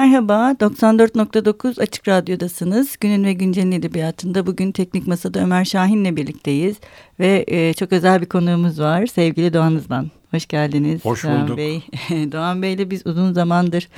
[0.00, 2.96] Merhaba, 94.9 Açık Radyo'dasınız.
[3.00, 6.76] Günün ve Güncel'in edebiyatında bugün Teknik Masa'da Ömer Şahin'le birlikteyiz.
[7.18, 10.10] Ve e, çok özel bir konuğumuz var, sevgili Doğan Hızlan.
[10.30, 11.56] Hoş geldiniz Hoş Doğan bulduk.
[11.56, 11.82] Bey.
[12.10, 13.88] Doğan Bey'le biz uzun zamandır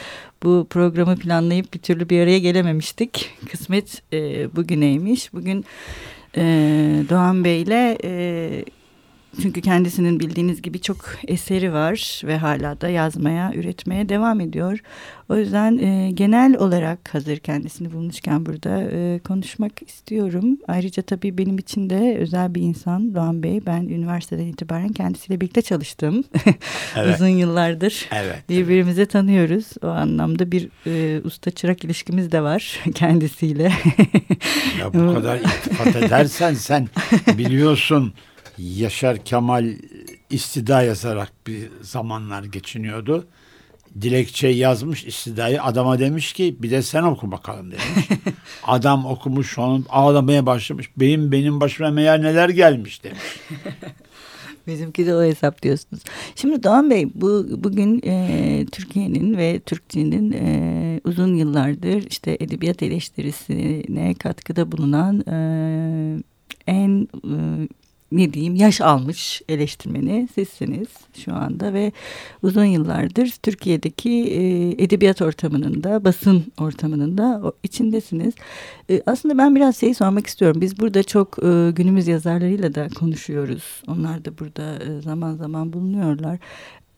[0.43, 3.31] bu programı planlayıp bir türlü bir araya gelememiştik.
[3.51, 5.33] Kısmet e, bugüneymiş.
[5.33, 5.65] Bugün
[6.37, 6.43] e,
[7.11, 7.99] Doğan Bey'le...
[8.05, 8.65] E,
[9.43, 10.97] çünkü kendisinin bildiğiniz gibi çok
[11.29, 14.79] eseri var ve hala da yazmaya, üretmeye devam ediyor.
[15.29, 20.59] O yüzden e, genel olarak hazır kendisini bulmuşken burada e, konuşmak istiyorum.
[20.69, 23.67] Ayrıca tabii benim için de özel bir insan Doğan Bey.
[23.67, 26.25] Ben üniversiteden itibaren kendisiyle birlikte çalıştım.
[26.97, 27.15] Evet.
[27.15, 28.49] Uzun yıllardır Evet.
[28.49, 29.67] birbirimizi tanıyoruz.
[29.83, 33.73] O anlamda bir e, usta çırak ilişkimiz de var kendisiyle.
[34.81, 36.89] Ya bu kadar iltifat edersen sen
[37.39, 38.13] biliyorsun
[38.59, 39.75] Yaşar Kemal
[40.31, 43.27] istida yazarak bir zamanlar geçiniyordu.
[44.01, 48.09] Dilekçe yazmış istidayı adama demiş ki bir de sen oku bakalım demiş.
[48.65, 50.91] Adam okumuş onu ağlamaya başlamış.
[50.97, 53.41] Benim benim başıma meğer neler gelmiş demiş.
[54.67, 56.03] Bizimki de o hesap diyorsunuz.
[56.37, 64.15] Şimdi Doğan Bey bu bugün e, Türkiye'nin ve Türkçenin e, uzun yıllardır işte edebiyat eleştirisine
[64.15, 65.37] katkıda bulunan e,
[66.67, 67.69] en e,
[68.13, 70.89] ne diyeyim yaş almış eleştirmeni sizsiniz
[71.25, 71.93] şu anda ve
[72.43, 78.35] uzun yıllardır Türkiye'deki e, edebiyat ortamının da basın ortamının da içindesiniz.
[78.91, 80.61] E, aslında ben biraz şeyi sormak istiyorum.
[80.61, 83.83] Biz burada çok e, günümüz yazarlarıyla da konuşuyoruz.
[83.89, 86.39] Onlar da burada e, zaman zaman bulunuyorlar.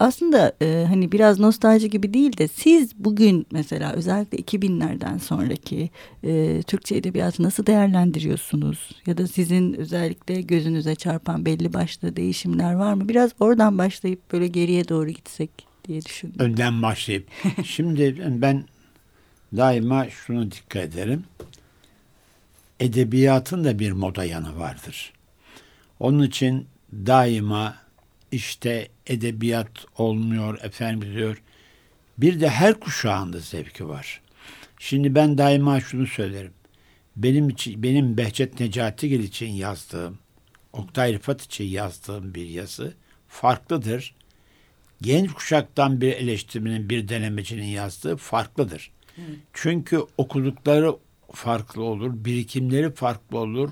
[0.04, 5.90] Aslında e, hani biraz nostalji gibi değil de siz bugün mesela özellikle 2000'lerden sonraki
[6.24, 8.90] e, Türkçe edebiyatı nasıl değerlendiriyorsunuz?
[9.06, 13.08] Ya da sizin özellikle gözünüze çarpan belli başlı değişimler var mı?
[13.08, 15.50] Biraz oradan başlayıp böyle geriye doğru gitsek
[15.88, 16.36] diye düşündüm.
[16.38, 17.28] Önden başlayıp.
[17.64, 18.64] Şimdi ben
[19.56, 21.24] daima şunu dikkat ederim.
[22.80, 25.12] Edebiyatın da bir moda yanı vardır.
[26.00, 27.83] Onun için daima
[28.34, 31.42] işte edebiyat olmuyor efendim diyor.
[32.18, 34.20] Bir de her kuşağın da zevki var.
[34.78, 36.52] Şimdi ben daima şunu söylerim.
[37.16, 40.18] Benim için benim Behçet Necatigil için yazdığım,
[40.72, 42.94] Oktay Rıfat için yazdığım bir yazı
[43.28, 44.14] farklıdır
[45.04, 48.90] genç kuşaktan bir eleştirmenin, bir denemecinin yazdığı farklıdır.
[49.52, 50.96] Çünkü okudukları
[51.32, 53.70] farklı olur, birikimleri farklı olur,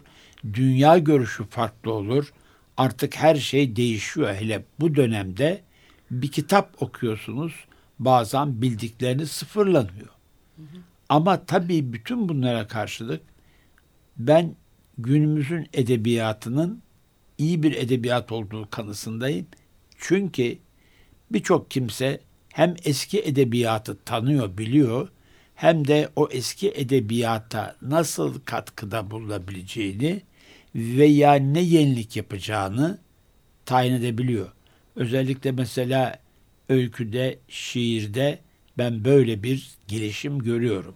[0.52, 2.32] dünya görüşü farklı olur.
[2.76, 4.34] Artık her şey değişiyor.
[4.34, 5.62] Hele bu dönemde
[6.10, 7.52] bir kitap okuyorsunuz,
[7.98, 10.08] bazen bildikleriniz sıfırlanıyor.
[11.08, 13.20] Ama tabii bütün bunlara karşılık
[14.16, 14.56] ben
[14.98, 16.82] günümüzün edebiyatının
[17.38, 19.46] iyi bir edebiyat olduğu kanısındayım.
[19.98, 20.58] Çünkü
[21.30, 25.08] birçok kimse hem eski edebiyatı tanıyor, biliyor
[25.54, 30.22] hem de o eski edebiyata nasıl katkıda bulunabileceğini
[30.74, 32.98] veya ne yenilik yapacağını
[33.66, 34.52] tayin edebiliyor.
[34.96, 36.18] Özellikle mesela
[36.68, 38.38] öyküde, şiirde
[38.78, 40.94] ben böyle bir gelişim görüyorum.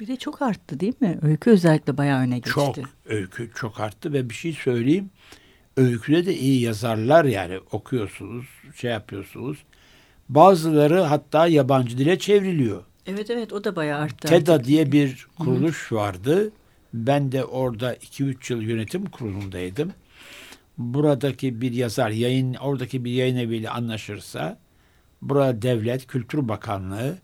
[0.00, 1.18] Bir de çok arttı değil mi?
[1.22, 2.50] Öykü özellikle bayağı öne geçti.
[2.54, 5.10] Çok öykü çok arttı ve bir şey söyleyeyim.
[5.76, 9.58] Öyküde de iyi yazarlar yani okuyorsunuz, şey yapıyorsunuz.
[10.28, 12.84] Bazıları hatta yabancı dile çevriliyor.
[13.06, 14.28] Evet evet o da bayağı arttı.
[14.28, 14.66] TEDA artık.
[14.66, 16.52] diye bir kuruluş vardı.
[16.94, 19.92] Ben de orada 2-3 yıl yönetim kurulundaydım.
[20.78, 24.58] Buradaki bir yazar yayın oradaki bir yayın eviyle anlaşırsa
[25.22, 27.18] burada devlet kültür bakanlığı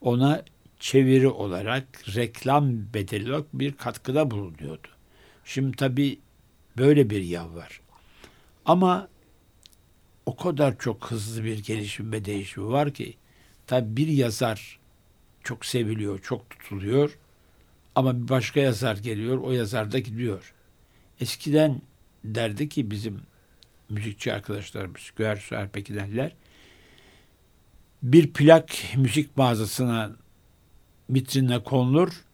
[0.00, 0.42] ona
[0.80, 1.84] çeviri olarak
[2.14, 4.88] reklam bedeli olarak bir katkıda bulunuyordu.
[5.44, 6.18] Şimdi tabii
[6.78, 7.80] böyle bir yav var.
[8.64, 9.08] Ama
[10.26, 13.14] o kadar çok hızlı bir gelişim ve değişim var ki
[13.66, 14.78] tabii bir yazar
[15.44, 17.18] çok seviliyor, çok tutuluyor.
[17.96, 20.54] Ama bir başka yazar geliyor, o yazar da gidiyor.
[21.20, 21.82] Eskiden
[22.24, 23.20] derdi ki bizim
[23.88, 26.32] müzikçi arkadaşlarımız, Güher Erpekinerler,
[28.02, 30.12] bir plak müzik mağazasına
[31.10, 32.24] vitrine konulur,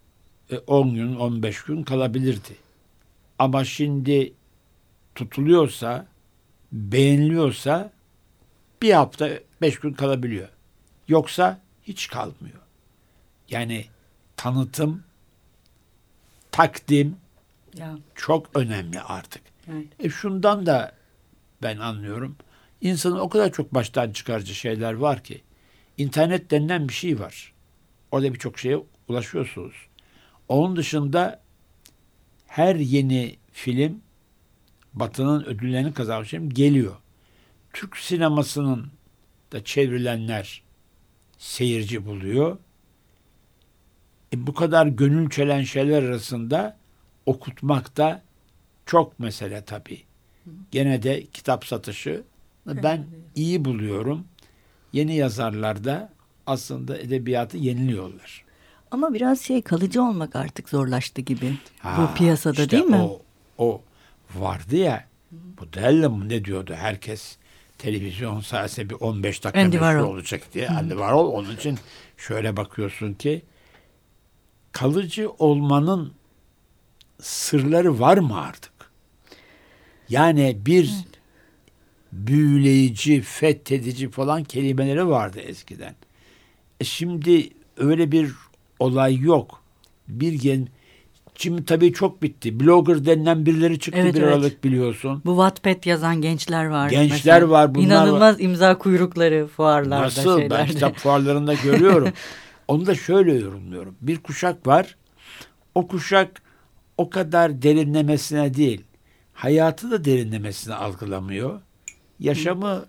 [0.51, 2.57] e, 10 gün, 15 gün kalabilirdi.
[3.39, 4.33] Ama şimdi
[5.15, 6.07] tutuluyorsa,
[6.73, 7.93] beğeniliyorsa
[8.83, 10.49] bir hafta, beş gün kalabiliyor.
[11.09, 12.61] Yoksa hiç kalmıyor.
[13.51, 13.87] Yani
[14.37, 15.03] tanıtım,
[16.53, 17.17] takdim
[17.77, 19.43] Ya, çok önemli artık.
[19.73, 19.87] evet.
[19.99, 20.93] E şundan da
[21.63, 22.37] ben anlıyorum.
[22.81, 25.43] İnsanın o kadar çok baştan çıkarıcı şeyler var ki.
[25.99, 27.53] İnternet denilen bir şey var.
[28.11, 28.79] Orada birçok şeye
[29.09, 29.75] ulaşıyorsunuz.
[30.49, 31.41] Onun dışında
[32.47, 34.01] her yeni film
[34.95, 36.97] Batı'nın ödüllerini kazanmış film geliyor.
[37.73, 38.87] Türk sinemasının
[39.53, 40.63] da çevrilenler
[41.39, 42.59] seyirci buluyor.
[44.37, 46.77] Bu kadar gönül çelen şeyler arasında
[47.27, 48.23] okutmak da
[48.87, 50.03] çok mesele tabii.
[50.71, 52.23] Gene de kitap satışı
[52.67, 54.25] ben iyi buluyorum.
[54.93, 56.13] Yeni yazarlar da
[56.47, 58.45] aslında edebiyatı yeniliyorlar.
[58.91, 62.97] Ama biraz şey kalıcı olmak artık zorlaştı gibi Ha, bu piyasada işte değil mi?
[62.97, 63.23] O,
[63.59, 63.83] o
[64.35, 65.05] vardı ya.
[65.31, 67.37] Bu Dellem ne diyordu herkes?
[67.79, 70.69] Televizyon sayesinde bir 15 dakika meşhur olacak diye.
[70.69, 71.79] Andy Warhol onun için
[72.17, 73.43] şöyle bakıyorsun ki
[74.73, 76.13] kalıcı olmanın
[77.21, 78.73] sırları var mı artık?
[80.09, 80.91] Yani bir
[82.13, 85.95] büyüleyici, fethedici falan kelimeleri vardı eskiden.
[86.81, 88.33] E şimdi öyle bir
[88.79, 89.63] olay yok.
[90.09, 90.69] Bir gen
[91.35, 92.61] Şimdi tabii çok bitti.
[92.61, 94.33] Blogger denilen birileri çıktı Evet, bir evet.
[94.33, 95.23] aralık biliyorsun.
[95.25, 96.91] Bu Wattpad yazan gençler var.
[96.91, 97.51] Gençler mesela.
[97.51, 100.37] var, bunlar İnanılmaz imza kuyrukları fuarlarda Nasıl?
[100.39, 100.73] Ben şeylerde.
[100.73, 102.09] kitap fuarlarında görüyorum.
[102.69, 103.97] Onu da şöyle yorumluyorum.
[104.01, 104.97] Bir kuşak var.
[105.75, 106.43] O kuşak
[106.99, 108.85] o kadar derinlemesine değil.
[109.33, 111.61] Hayatı da derinlemesine algılamıyor.
[112.21, 112.87] Yaşamı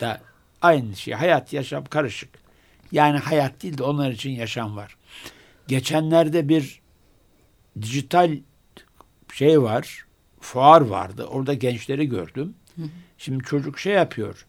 [0.00, 0.20] da
[0.62, 1.14] aynı şey.
[1.14, 2.30] Hayat, yaşam karışık.
[2.92, 4.96] Yani hayat değil de onlar için yaşam var.
[5.68, 6.80] Geçenlerde bir
[7.80, 8.38] dijital
[9.32, 10.06] şey var.
[10.40, 11.24] Fuar vardı.
[11.24, 12.54] Orada gençleri gördüm.
[13.18, 14.46] Şimdi çocuk şey yapıyor.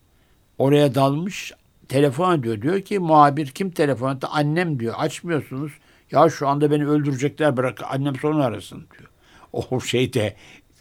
[0.58, 1.54] Oraya dalmış
[1.90, 2.62] telefon ediyor.
[2.62, 4.28] Diyor ki muhabir kim telefon etti?
[4.28, 4.94] Annem diyor.
[4.98, 5.72] Açmıyorsunuz.
[6.12, 7.82] Ya şu anda beni öldürecekler bırak.
[7.90, 9.10] Annem sonra arasın diyor.
[9.54, 10.36] O şeyde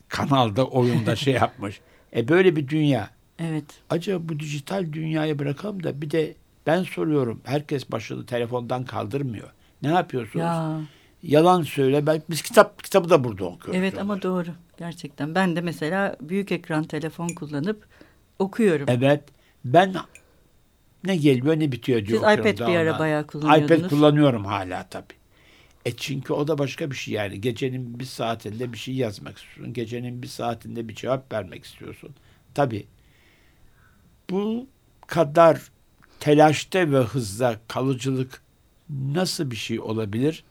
[0.08, 1.81] kanalda oyunda şey yapmış.
[2.16, 3.10] E böyle bir dünya.
[3.38, 3.64] Evet.
[3.90, 6.34] Acaba bu dijital dünyayı bırakalım da bir de
[6.66, 7.40] ben soruyorum.
[7.44, 9.48] Herkes başını telefondan kaldırmıyor.
[9.82, 10.44] Ne yapıyorsunuz?
[10.44, 10.81] Ya
[11.22, 12.06] Yalan söyle.
[12.06, 13.81] Ben, biz kitap kitabı da burada okuyoruz.
[13.81, 14.48] evet ama doğru.
[14.78, 15.34] Gerçekten.
[15.34, 17.87] Ben de mesela büyük ekran telefon kullanıp
[18.38, 18.87] okuyorum.
[18.88, 19.25] Evet.
[19.64, 19.94] Ben
[21.04, 22.20] ne geliyor ne bitiyor diyor.
[22.20, 23.81] Siz iPad bir ara bayağı kullanıyordunuz.
[23.81, 25.14] iPad kullanıyorum hala tabii.
[25.84, 27.40] E çünkü o da başka bir şey yani.
[27.40, 29.72] Gecenin bir saatinde bir şey yazmak istiyorsun.
[29.75, 32.14] Gecenin bir saatinde bir cevap vermek istiyorsun.
[32.54, 32.87] Tabii.
[34.31, 34.66] Bu
[35.06, 35.60] kadar
[36.20, 38.43] telaşta ve hızda kalıcılık
[38.90, 40.44] nasıl bir şey olabilir?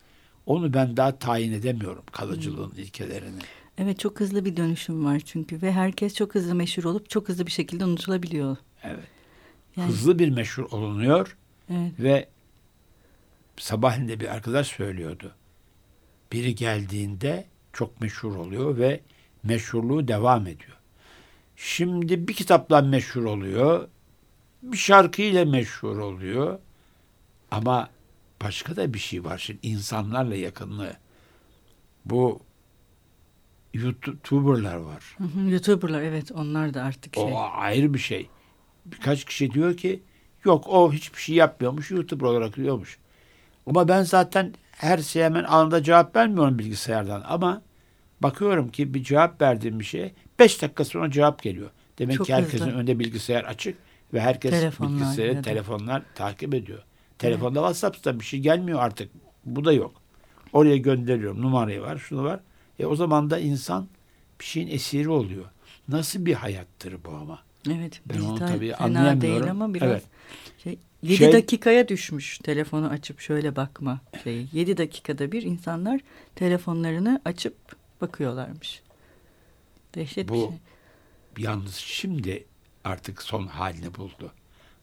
[0.46, 2.78] Onu ben daha tayin edemiyorum kalıcılığın Hmm.
[2.78, 3.40] ilkelerini.
[3.78, 7.46] Evet çok hızlı bir dönüşüm var çünkü ve herkes çok hızlı meşhur olup çok hızlı
[7.46, 8.56] bir şekilde unutulabiliyor.
[8.82, 9.04] Evet.
[9.76, 11.36] Yani, Hızlı bir meşhur olunuyor.
[11.70, 11.92] evet.
[11.98, 12.28] Ve
[13.56, 15.32] sabahleyin de bir arkadaş söylüyordu.
[16.32, 19.00] Biri geldiğinde çok meşhur oluyor ve
[19.42, 20.76] meşhurluğu devam ediyor.
[21.56, 23.88] Şimdi bir kitapla meşhur oluyor.
[24.62, 26.58] Bir şarkıyla meşhur oluyor.
[27.50, 27.90] Ama
[28.42, 29.38] başka da bir şey var.
[29.38, 30.96] Şimdi insanlarla yakınlığı.
[32.04, 32.40] Bu
[33.74, 35.16] YouTuber'lar var.
[35.48, 37.24] YouTuber'lar evet onlar da artık şey.
[37.24, 38.28] O ayrı bir şey.
[38.86, 40.02] Birkaç kişi diyor ki
[40.44, 42.98] yok o hiçbir şey yapmıyormuş YouTuber olarak diyormuş.
[43.66, 47.62] Ama ben zaten her şeye hemen anında cevap vermiyorum bilgisayardan ama
[48.20, 51.70] bakıyorum ki bir cevap verdiğim bir şeye 5 dakika sonra cevap geliyor.
[51.98, 52.78] Demek Çok ki herkesin hızlı.
[52.78, 53.78] önünde bilgisayar açık
[54.14, 56.82] ve herkes Telefonlar bilgisayarı, ya telefonlar takip ediyor.
[57.18, 59.10] Telefonda WhatsApp'ta bir şey gelmiyor artık.
[59.44, 59.94] Bu da yok.
[60.52, 61.42] Oraya gönderiyorum.
[61.42, 62.40] Numarayı var, şunu var.
[62.78, 63.88] E o zaman da insan
[64.40, 65.44] bir şeyin esiri oluyor.
[65.88, 67.38] Nasıl bir hayattır bu ama?
[67.70, 68.00] Evet.
[68.06, 69.20] Ben onu tabii fena anlayamıyorum.
[69.20, 70.02] değil ama biraz Evet.
[70.62, 74.48] şey, 7 Şey- dakikaya düşmüş telefonu açıp şöyle bakma şeyi.
[74.52, 76.00] 7 dakikada bir insanlar
[76.34, 77.56] telefonlarını açıp
[78.00, 78.82] bakıyorlarmış.
[79.94, 80.52] Dehşet bir Bu
[81.36, 81.44] şey.
[81.44, 82.44] yalnız şimdi
[82.84, 84.32] artık son halini buldu.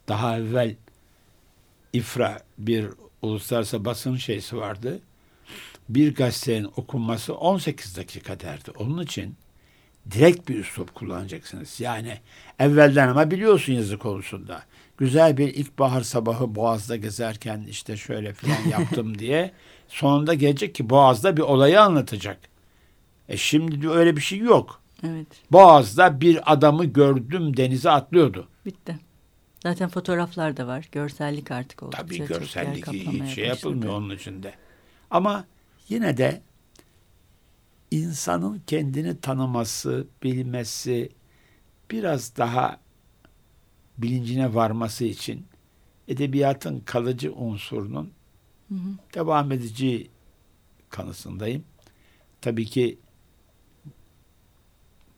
[0.07, 0.75] Daha evvel
[1.93, 2.87] İFRA bir
[3.21, 4.99] uluslararası basın şeysi vardı.
[5.89, 8.71] Bir gazetenin okunması 18 dakika derdi.
[8.71, 9.35] Onun için
[10.11, 11.79] direkt bir üslup kullanacaksınız.
[11.79, 12.17] Yani
[12.59, 14.63] evvelden ama biliyorsun yazı konusunda.
[14.97, 19.51] Güzel bir ilkbahar sabahı Boğaz'da gezerken işte şöyle falan yaptım diye
[19.87, 22.39] sonunda gelecek ki Boğaz'da bir olayı anlatacak.
[23.29, 24.81] E şimdi diyor öyle bir şey yok.
[25.03, 25.27] Evet.
[25.51, 28.47] Boğaz'da bir adamı gördüm denize atlıyordu.
[28.65, 28.99] Bitti.
[29.63, 30.89] Zaten fotoğraflar da var.
[30.91, 31.95] Görsellik artık oldu.
[31.95, 32.85] Tabii görsellik
[33.35, 34.53] şey yapılmıyor onun içinde.
[35.11, 35.45] Ama
[35.89, 36.41] yine de
[37.91, 41.09] insanın kendini tanıması, bilmesi,
[41.91, 42.79] biraz daha
[43.97, 45.45] bilincine varması için
[46.07, 48.11] edebiyatın kalıcı unsurunun
[48.69, 48.79] Hı hı.
[49.15, 50.09] devam edici
[50.89, 51.63] kanısındayım.
[52.41, 52.99] Tabii ki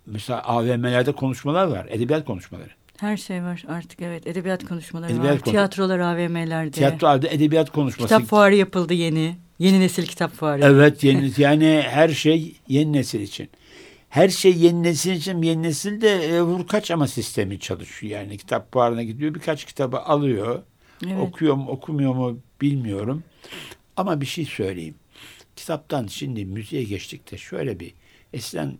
[0.05, 1.87] mesela AVM'lerde konuşmalar var.
[1.89, 2.69] Edebiyat konuşmaları.
[2.97, 4.27] Her şey var artık evet.
[4.27, 5.39] Edebiyat konuşmaları Edebiyat var.
[5.41, 6.71] konuş- Tiyatrolar AVM'lerde.
[6.71, 8.07] Tiyatro halde edebiyat konuşması.
[8.15, 9.37] Kitap fuarı yapıldı yeni.
[9.61, 10.61] Yeni nesil kitap fuarı.
[10.63, 13.49] Evet yeni yani her şey yeni nesil için.
[14.09, 18.21] Her şey yeni nesil için yeni nesil de e, vur kaçama sistemi çalışıyor.
[18.21, 20.61] Yani kitap fuarına gidiyor birkaç kitabı alıyor.
[21.05, 21.19] Evet.
[21.19, 23.23] Okuyor mu okumuyor mu bilmiyorum.
[23.97, 24.95] Ama bir şey söyleyeyim.
[25.55, 27.93] Kitaptan şimdi müziğe geçtik de şöyle bir
[28.33, 28.77] eskiden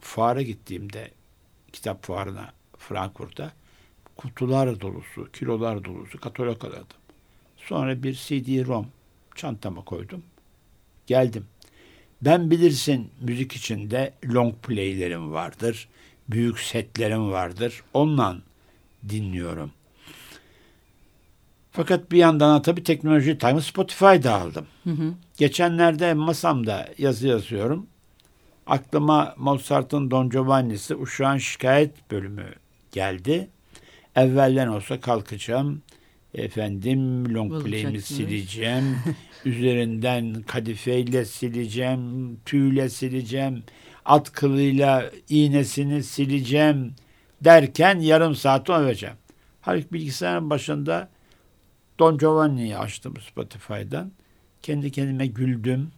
[0.00, 1.10] fuara gittiğimde
[1.72, 3.52] kitap fuarına Frankfurt'ta
[4.16, 7.00] kutular dolusu, kilolar dolusu katalog alırdım.
[7.56, 8.86] Sonra bir CD-ROM
[9.40, 10.22] çantama koydum.
[11.06, 11.46] Geldim.
[12.22, 15.88] Ben bilirsin müzik içinde long play'lerim vardır.
[16.28, 17.82] Büyük setlerim vardır.
[17.94, 18.36] Onunla
[19.08, 19.70] dinliyorum.
[21.72, 24.66] Fakat bir yandan tabii teknoloji time Spotify'da aldım.
[24.84, 25.14] Hı hı.
[25.36, 27.86] Geçenlerde masamda yazı yazıyorum.
[28.66, 32.54] Aklıma Mozart'ın Don Giovanni'si Uşağın Şikayet bölümü
[32.92, 33.48] geldi.
[34.16, 35.82] Evvelden olsa kalkacağım.
[36.34, 38.96] Efendim long play'imi sileceğim.
[39.44, 42.36] Üzerinden kadifeyle sileceğim.
[42.46, 43.62] Tüyle sileceğim.
[44.04, 46.94] At kılıyla iğnesini sileceğim.
[47.44, 49.16] Derken yarım saat öveceğim.
[49.60, 51.10] Halbuki bilgisayarın başında
[51.98, 54.12] Don Giovanni'yi açtım Spotify'dan.
[54.62, 55.90] Kendi kendime güldüm.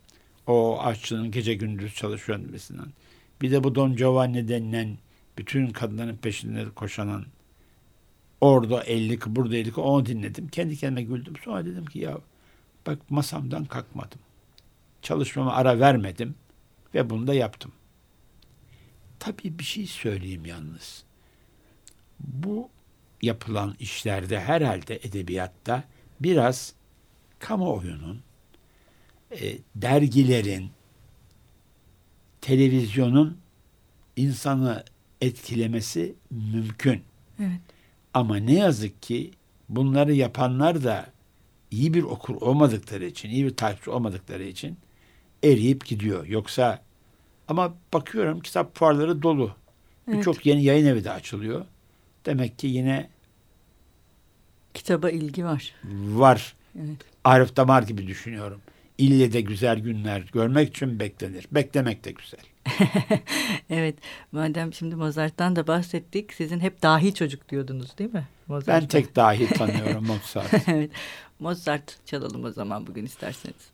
[0.47, 2.87] O aşçının gece gündüz çalışıyor demesinden.
[3.43, 4.99] Bir de bu Don Giovanni denilen
[5.39, 7.25] bütün kadınların peşinde koşanan
[8.43, 10.49] orada 50 burada 50 onu dinledim.
[10.49, 11.35] Kendi kendime güldüm.
[11.45, 12.19] Sonra dedim ki ya
[12.87, 14.19] bak masamdan kalkmadım.
[15.03, 16.35] Çalışmama ara vermedim
[16.95, 17.73] ve bunu da yaptım.
[19.19, 21.05] Tabii bir şey söyleyeyim yalnız.
[22.21, 22.69] Bu
[23.23, 25.85] yapılan işlerde herhalde edebiyatta
[26.21, 26.75] biraz
[27.39, 28.23] kamuoyunun,
[29.31, 30.71] e, dergilerin,
[32.41, 33.39] televizyonun
[34.17, 34.85] insanı
[35.21, 37.03] etkilemesi mümkün.
[37.41, 37.72] Evet.
[38.15, 39.31] Ama ne yazık ki
[39.69, 41.07] bunları yapanlar da
[41.71, 44.77] iyi bir okur olmadıkları için, iyi bir takipçi olmadıkları için
[45.45, 46.27] eriyip gidiyor.
[46.27, 46.83] Yoksa
[47.49, 49.55] ama bakıyorum kitap fuarları dolu.
[50.09, 50.19] Evet.
[50.19, 51.65] Birçok yeni yayın evi de açılıyor.
[52.27, 53.11] Demek ki yine
[54.75, 55.75] kitaba ilgi var.
[56.05, 56.55] Var.
[56.79, 56.97] Evet.
[57.25, 58.61] Arif Damar gibi düşünüyorum.
[58.99, 61.47] İlle de güzel günler görmek için beklenir.
[61.53, 62.41] Beklemek de güzel.
[63.71, 63.99] evet.
[64.33, 66.33] Madem şimdi Mozart'tan da bahsettik.
[66.33, 68.29] Sizin hep dahi çocuk diyordunuz değil mi?
[68.49, 68.73] Mozart'ta?
[68.73, 70.69] Ben tek dahi tanıyorum Mozart.
[70.69, 70.91] evet.
[71.39, 73.72] Mozart çalalım o zaman bugün isterseniz.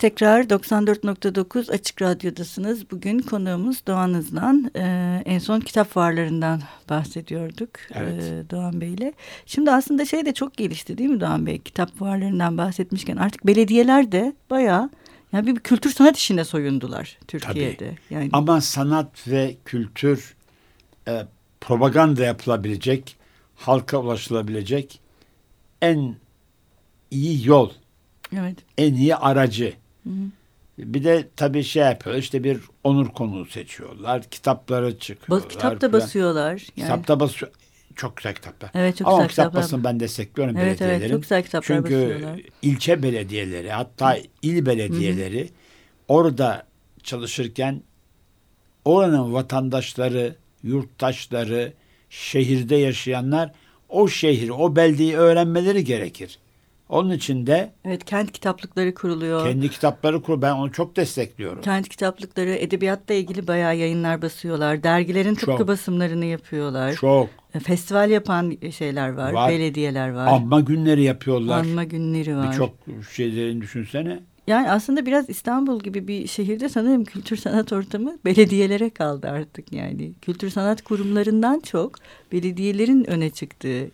[0.00, 2.90] Tekrar 94.9 Açık Radyo'dasınız.
[2.90, 4.70] Bugün konuğumuz Doğan Hızlan.
[4.76, 8.22] Ee, en son kitap fuarlarından bahsediyorduk evet.
[8.22, 9.12] e, Doğan Bey'le.
[9.46, 11.58] Şimdi aslında şey de çok gelişti değil mi Doğan Bey?
[11.58, 14.90] Kitap fuarlarından bahsetmişken artık belediyeler de bayağı
[15.32, 17.76] yani bir kültür sanat işine soyundular Türkiye'de.
[17.76, 17.98] Tabii.
[18.10, 20.36] Yani Ama sanat ve kültür
[21.08, 21.26] e,
[21.60, 23.16] propaganda yapılabilecek,
[23.56, 25.00] halka ulaşılabilecek
[25.82, 26.16] en
[27.10, 27.70] iyi yol,
[28.32, 28.56] evet.
[28.78, 29.80] en iyi aracı.
[30.10, 30.26] Hı hı.
[30.78, 34.22] Bir de tabii şey yapıyor işte bir onur konuğu seçiyorlar.
[34.22, 35.44] Kitapları çıkıyorlar.
[35.46, 36.50] Bas, kitap da basıyorlar.
[36.50, 36.60] Yani.
[36.76, 37.52] Kitapta basıyor.
[37.96, 38.70] Çok güzel kitaplar.
[38.74, 39.62] Evet çok Ama güzel kitap kitaplar.
[39.62, 41.00] basın ben destekliyorum Evet belediyelerin.
[41.00, 42.40] evet çok güzel kitaplar Çünkü basıyorlar.
[42.62, 45.48] ilçe belediyeleri hatta il belediyeleri
[46.08, 46.66] orada
[47.02, 47.82] çalışırken
[48.84, 51.72] oranın vatandaşları, yurttaşları,
[52.10, 53.52] şehirde yaşayanlar
[53.88, 56.38] o şehri, o beldeyi öğrenmeleri gerekir.
[56.90, 59.46] Onun için de Evet kent kitaplıkları kuruluyor.
[59.46, 60.42] kendi kitapları kur.
[60.42, 61.62] Ben onu çok destekliyorum.
[61.62, 64.82] Kent kitaplıkları edebiyatla ilgili bayağı yayınlar basıyorlar.
[64.82, 65.68] Dergilerin tıpkı Çok.
[65.68, 66.94] basımlarını yapıyorlar.
[66.94, 67.28] Çok.
[67.54, 69.50] E, Festival yapan şeyler var, Var.
[69.50, 70.26] belediyeler var.
[70.26, 71.58] Anma günleri yapıyorlar.
[71.58, 72.48] Anma günleri var.
[72.52, 72.70] Birçok
[73.12, 74.20] şeylerin düşünsene.
[74.46, 80.12] Yani aslında biraz İstanbul gibi bir şehirde sanırım kültür sanat ortamı belediyelere kaldı artık yani.
[80.22, 81.92] Kültür sanat kurumlarından çok
[82.32, 83.90] belediyelerin öne çıktığı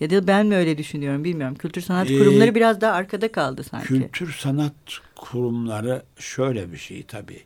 [0.00, 1.54] ya da ben mi öyle düşünüyorum bilmiyorum.
[1.56, 3.86] Kültür sanat Ee, kurumları biraz daha arkada kaldı sanki.
[3.86, 4.74] Kültür sanat
[5.16, 7.42] kurumları şöyle bir şey tabii.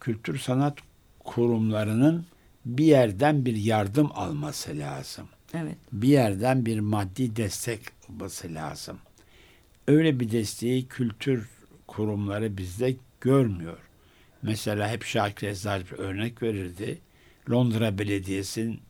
[0.00, 0.78] Kültür sanat
[1.24, 2.26] kurumlarının
[2.64, 5.28] bir yerden bir yardım alması lazım.
[5.54, 5.76] Evet.
[5.92, 8.98] Bir yerden bir maddi destek alması lazım.
[9.88, 11.48] Öyle bir desteği kültür
[11.86, 13.78] kurumları bizde görmüyor.
[14.42, 15.46] Mesela hep Şakir
[15.92, 17.00] bir örnek verirdi.
[17.50, 18.80] Londra Belediyesi'nin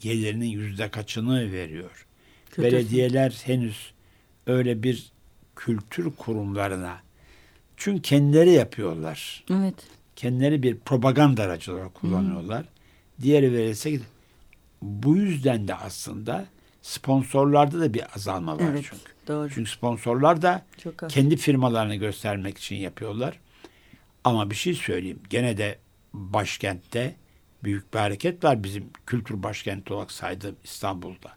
[0.00, 2.06] gelirinin yüzde kaçını veriyor.
[2.50, 3.92] Kültür- Belediyeler henüz
[4.46, 5.12] öyle bir
[5.56, 6.98] kültür kurumlarına
[7.76, 9.44] çünkü kendileri yapıyorlar.
[9.50, 9.74] Evet.
[10.16, 12.64] Kendileri bir propaganda aracı olarak kullanıyorlar.
[13.22, 14.00] Diğeri verilse
[14.82, 16.46] bu yüzden de aslında
[16.82, 18.84] sponsorlarda da bir azalma var Evet.
[18.90, 19.02] çünkü.
[19.28, 19.50] Doğru.
[19.54, 21.12] Çünkü sponsorlar da Çok az.
[21.14, 23.38] kendi firmalarını göstermek için yapıyorlar.
[24.24, 25.20] Ama bir şey söyleyeyim.
[25.30, 25.78] Gene de
[26.12, 27.14] başkentte
[27.64, 31.36] büyük bir hareket var bizim kültür başkenti olarak saydığım İstanbul'da.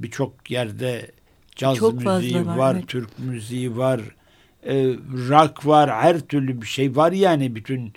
[0.00, 1.10] Birçok yerde
[1.56, 2.88] caz Çok müziği var, var, evet.
[2.88, 4.00] Türk müziği var,
[4.62, 4.74] e,
[5.28, 7.92] rock var, her türlü bir şey var yani bütün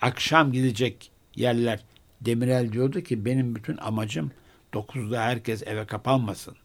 [0.00, 1.80] akşam gidecek yerler.
[2.20, 4.30] Demirel diyordu ki benim bütün amacım
[4.72, 6.56] 9'da herkes eve kapanmasın.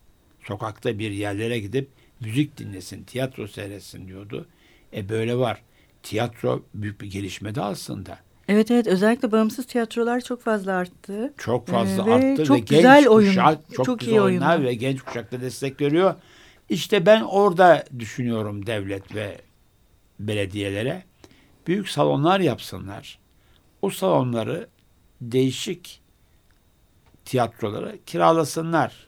[0.43, 1.89] Sokakta bir yerlere gidip
[2.19, 4.47] müzik dinlesin, tiyatro seyretsin diyordu.
[4.93, 5.61] E böyle var.
[6.03, 8.19] Tiyatro büyük bir gelişmede aslında.
[8.47, 11.33] Evet evet özellikle bağımsız tiyatrolar çok fazla arttı.
[11.37, 14.21] Çok fazla Ee, ve arttı çok ve güzel genç oyun, kuşak çok, çok güzel iyi
[14.21, 14.69] oyunlar oyunlar.
[14.69, 16.15] ve genç kuşakta destek veriyor.
[16.69, 19.41] İşte ben orada düşünüyorum devlet ve
[20.19, 21.03] belediyelere
[21.67, 23.19] büyük salonlar yapsınlar.
[23.81, 24.67] O salonları
[25.21, 26.01] değişik
[27.25, 29.07] tiyatrolara kiralasınlar.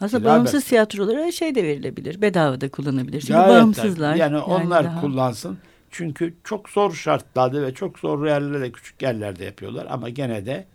[0.00, 0.36] Aslında Beraber.
[0.38, 2.22] bağımsız tiyatrolara şey de verilebilir.
[2.22, 3.20] Bedava da kullanabilir.
[3.20, 4.10] Çünkü Gayet bağımsızlar.
[4.10, 4.20] tabii.
[4.20, 5.58] Yani, onlar daha- kullansın.
[5.92, 9.86] Çünkü çok zor şartlarda ve çok zor yerlerde, küçük yerlerde yapıyorlar.
[9.90, 10.66] Ama gene de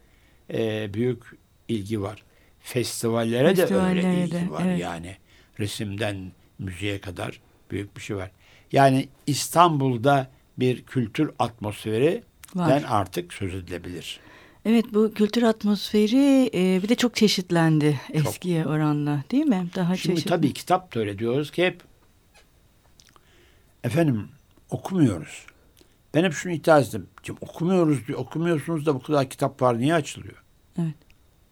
[0.53, 1.23] e, büyük
[1.67, 2.23] ilgi var.
[2.59, 4.63] Festivallere, de Festivallere öyle ilgi de, var.
[4.65, 4.79] evet.
[4.79, 5.17] Yani
[5.59, 8.31] resimden müziğe kadar büyük bir şey var.
[8.71, 10.27] Yani İstanbul'da
[10.59, 12.23] bir kültür atmosferi
[12.55, 14.19] den artık söz edilebilir.
[14.65, 19.67] Evet bu kültür atmosferi e, bir de çok çeşitlendi eskiye oranla değil mi?
[19.75, 20.29] Daha Şimdi çeşitli.
[20.29, 21.83] tabii kitap da öyle diyoruz ki hep
[23.83, 24.27] efendim
[24.69, 25.45] okumuyoruz.
[26.13, 27.07] Ben hep şunu itiraz ettim.
[27.41, 28.19] Okumuyoruz diyor.
[28.19, 30.43] Okumuyorsunuz da bu kadar kitap var niye açılıyor?
[30.79, 30.93] Evet.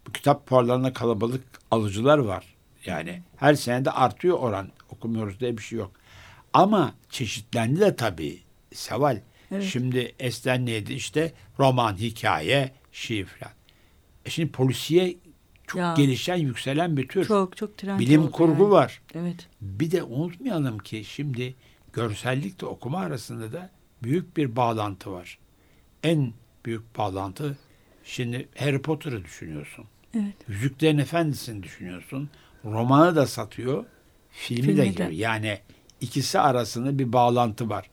[0.07, 2.55] Bu kitap fuarlarında kalabalık alıcılar var.
[2.85, 4.69] Yani her sene de artıyor oran.
[4.89, 5.91] Okumuyoruz diye bir şey yok.
[6.53, 8.39] Ama çeşitlendi de tabii
[8.73, 9.21] Seval.
[9.51, 9.63] Evet.
[9.63, 13.53] Şimdi eskiden neydi işte roman, hikaye, şiir falan.
[14.25, 15.15] E şimdi polisiye
[15.67, 15.93] çok Ya.
[15.97, 17.25] gelişen, yükselen bir tür.
[17.25, 18.71] Çok çok trend Bilim kurgu yani.
[18.71, 19.01] var.
[19.15, 19.47] Evet.
[19.61, 21.55] Bir de unutmayalım ki şimdi
[21.95, 23.69] görsellikle okuma arasında da
[24.03, 25.39] büyük bir bağlantı var.
[26.03, 26.33] En
[26.65, 27.57] büyük bağlantı
[28.03, 29.85] şimdi Harry Potter'ı düşünüyorsun.
[30.15, 30.33] Evet.
[30.47, 32.29] Yüzüklerin Efendisi'ni düşünüyorsun.
[32.65, 33.85] Romanı da satıyor,
[34.31, 35.09] filmi, Filmi de giriyor.
[35.09, 35.59] Yani
[36.01, 37.89] ikisi arasında bir bağlantı var.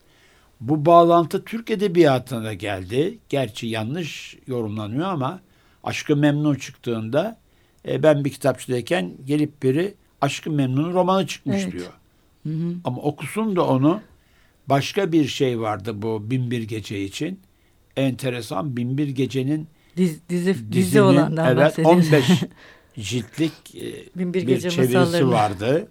[0.61, 3.19] Bu bağlantı Türk Edebiyatı'na da geldi.
[3.29, 5.41] Gerçi yanlış yorumlanıyor ama
[5.85, 7.41] Aşkı Memnun çıktığında
[7.89, 11.73] e, ben bir kitapçıdayken gelip biri Aşkı Memnun'un romanı çıkmış Evet.
[11.73, 11.93] diyor.
[12.43, 12.75] Hı hı.
[12.85, 14.01] Ama okusun da onu
[14.67, 17.41] başka bir şey vardı bu Binbir Gece için.
[17.97, 22.13] Enteresan Binbir Gece'nin Diz, dizi, dizi olandan evet, bahsediyoruz.
[22.13, 22.43] 15
[22.99, 25.89] ciltlik e, Binbir bir Gece çevirisi vardı.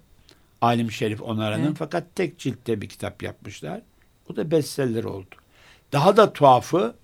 [0.62, 1.76] Alim Şerif Onaran'ın Evet.
[1.80, 3.82] fakat tek ciltte bir kitap yapmışlar.
[4.30, 5.36] O da bestseller oldu.
[5.92, 6.96] Daha da tuhafı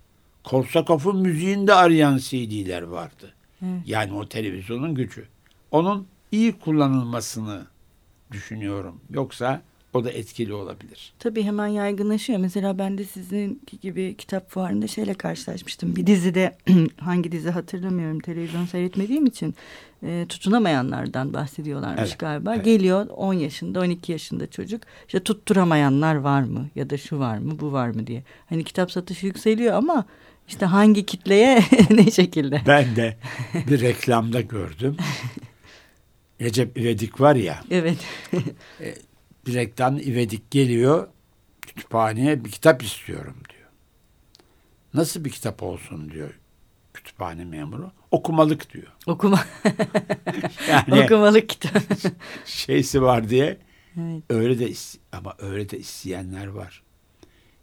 [0.44, 3.34] Korsakov'un müziğinde arayan CD'ler vardı.
[3.62, 3.82] Evet.
[3.86, 5.26] Yani o televizyonun gücü.
[5.70, 7.66] Onun iyi kullanılmasını
[8.32, 9.00] düşünüyorum.
[9.10, 9.62] Yoksa
[9.92, 11.12] o da etkili olabilir.
[11.18, 12.38] Tabii hemen yaygınlaşıyor.
[12.38, 15.96] Mesela ben de sizinki gibi kitap fuarında şeyle karşılaşmıştım.
[15.96, 16.56] Bir dizide
[17.00, 19.54] hangi dizi hatırlamıyorum televizyon seyretmediğim için
[20.02, 22.54] e, tutunamayanlardan bahsediyorlarmış Evet, galiba.
[22.54, 22.64] evet.
[22.64, 27.60] Geliyor 10 yaşında 12 yaşında çocuk işte tutturamayanlar var mı ya da şu var mı
[27.60, 28.22] bu var mı diye.
[28.48, 30.04] Hani kitap satışı yükseliyor ama
[30.48, 32.62] işte hangi kitleye ne şekilde.
[32.66, 33.16] Ben de
[33.70, 34.96] bir reklamda gördüm.
[36.40, 37.98] Recep İvedik var ya Evet.
[39.46, 41.08] bir reklam İvedik geliyor
[41.62, 43.68] kütüphaneye bir kitap istiyorum diyor.
[44.94, 46.38] Nasıl bir kitap olsun diyor
[46.94, 47.90] kütüphane memuru.
[48.10, 48.92] Okumalık diyor.
[49.06, 49.40] Okuma
[50.68, 51.82] Yani okumalık kitap.
[52.44, 53.58] şeysi var diye
[53.96, 54.22] evet.
[54.30, 54.72] öyle de
[55.12, 56.82] ama öyle de isteyenler var.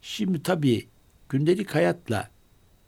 [0.02, 0.88] Şimdi tabii
[1.30, 2.30] gündelik hayatla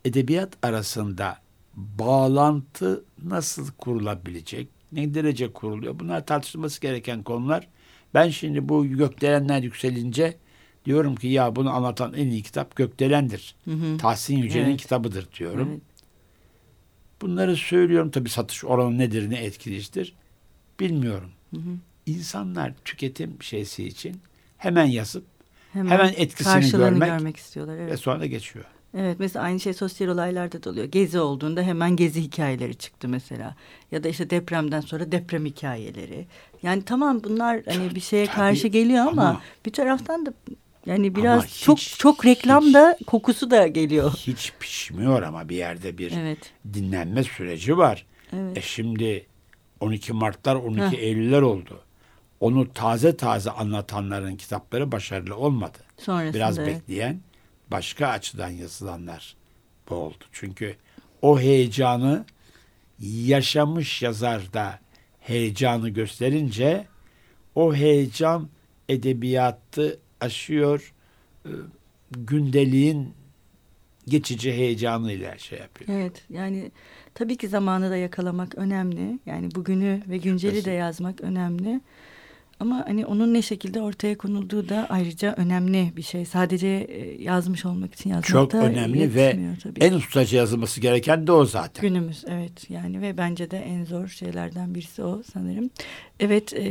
[0.04, 1.38] edebiyat arasında
[1.74, 4.77] bağlantı nasıl kurulabilecek?
[4.92, 5.98] Ne derece kuruluyor?
[5.98, 7.68] Bunlar tartışılması gereken konular.
[8.14, 10.36] Ben şimdi bu gökdelenler yükselince
[10.84, 13.54] diyorum ki ya bunu anlatan en iyi kitap Gökdelen'dir.
[13.64, 13.98] Hı hı.
[13.98, 14.80] Tahsin Yücel'in Evet.
[14.80, 15.68] kitabıdır diyorum.
[15.72, 15.80] Evet.
[17.22, 20.14] Bunları söylüyorum tabii satış oranı nedir, ne etkilicidir
[20.80, 21.30] bilmiyorum.
[21.54, 21.70] Hı hı.
[22.06, 24.20] İnsanlar tüketim şeysi için
[24.58, 25.24] hemen yazıp
[25.72, 27.76] Hemen, Hemen etkisini görmek görmek istiyorlar.
[27.76, 27.92] Evet.
[27.92, 28.64] ve sonra geçiyor.
[29.00, 30.86] Evet mesela aynı şey sosyal olaylarda da oluyor.
[30.86, 33.54] Gezi olduğunda hemen gezi hikayeleri çıktı mesela.
[33.92, 36.26] Ya da işte depremden sonra deprem hikayeleri.
[36.62, 40.32] Yani tamam bunlar hani bir şeye Tabii, karşı geliyor ama, ama- bir taraftan da
[40.86, 44.12] yani biraz hiç- çok çok reklam hiç- da kokusu da geliyor.
[44.12, 46.38] Hiç pişmiyor ama bir yerde bir Evet.
[46.74, 48.06] dinlenme süreci var.
[48.32, 48.58] Evet.
[48.58, 49.26] E şimdi
[49.80, 51.02] 12 Mart'lar 12 Heh.
[51.02, 51.80] Eylül'ler oldu.
[52.40, 55.78] Onu taze taze anlatanların kitapları başarılı olmadı.
[55.98, 57.20] Sonrasında Biraz bekleyen
[57.70, 59.36] başka açıdan yazılanlar
[59.88, 60.24] bu oldu.
[60.32, 60.76] Çünkü
[61.22, 62.24] o heyecanı
[63.00, 64.78] yaşamış yazar da
[65.20, 66.86] heyecanı gösterince
[67.54, 68.48] o heyecan
[68.88, 70.94] edebiyatı aşıyor
[71.44, 71.50] e,
[72.10, 73.14] gündeliğin
[74.08, 75.98] geçici heyecanıyla şey yapıyor.
[75.98, 76.70] Evet yani
[77.14, 79.18] tabii ki zamanı da yakalamak önemli.
[79.26, 81.80] Yani bugünü ve günceli de yazmak önemli.
[82.60, 86.24] Ama hani onun ne şekilde ortaya konulduğu da ayrıca önemli bir şey.
[86.24, 89.80] Sadece e, yazmış olmak için yazmak Çok da önemli ve tabii.
[89.80, 91.82] en ustaca yazılması gereken de o zaten.
[91.82, 95.70] Günümüz evet yani ve bence de en zor şeylerden birisi o sanırım.
[96.20, 96.62] Evet e,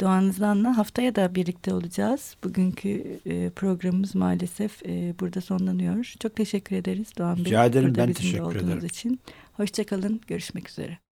[0.00, 2.36] Doğan Hızlan'la haftaya da birlikte olacağız.
[2.44, 6.14] Bugünkü e, programımız maalesef e, burada sonlanıyor.
[6.20, 7.44] Çok teşekkür ederiz Doğan Bey.
[7.44, 8.86] Rica ederim, ben teşekkür ederim.
[8.86, 9.20] için.
[9.56, 11.05] Hoşçakalın görüşmek üzere.